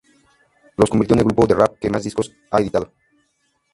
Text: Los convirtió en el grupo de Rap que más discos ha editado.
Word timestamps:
Los 0.77 0.89
convirtió 0.89 1.13
en 1.13 1.19
el 1.19 1.25
grupo 1.27 1.45
de 1.45 1.53
Rap 1.53 1.77
que 1.77 1.87
más 1.91 2.03
discos 2.03 2.31
ha 2.49 2.59
editado. 2.59 2.91